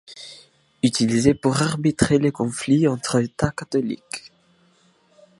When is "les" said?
2.17-2.31